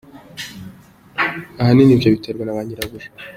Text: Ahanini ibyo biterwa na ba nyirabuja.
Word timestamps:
Ahanini 1.59 1.91
ibyo 1.95 2.09
biterwa 2.13 2.43
na 2.43 2.55
ba 2.55 2.61
nyirabuja. 2.65 3.07